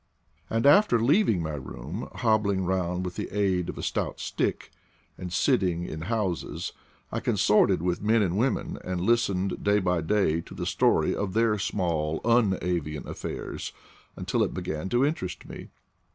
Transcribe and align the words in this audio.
And 0.49 0.65
after 0.65 0.99
leaving 0.99 1.43
my 1.43 1.53
room, 1.53 2.09
hobbling 2.15 2.65
round 2.65 3.05
with 3.05 3.17
the 3.17 3.29
aid 3.29 3.69
of 3.69 3.77
a 3.77 3.83
stout 3.83 4.19
stick, 4.19 4.71
and 5.15 5.31
sitting 5.31 5.85
in 5.85 6.01
houses, 6.01 6.73
I 7.11 7.19
consorted 7.19 7.83
with 7.83 8.01
men 8.01 8.23
and 8.23 8.35
women, 8.35 8.79
and 8.83 8.99
listened 8.99 9.63
day 9.63 9.77
by 9.77 10.01
day 10.01 10.41
to 10.41 10.55
the 10.55 10.65
story 10.65 11.15
of 11.15 11.33
their 11.33 11.59
small 11.59 12.19
un 12.25 12.57
avian 12.63 13.07
affairs, 13.07 13.73
until 14.15 14.41
it 14.41 14.55
began 14.55 14.89
to 14.89 15.05
interest 15.05 15.47
me. 15.47 15.69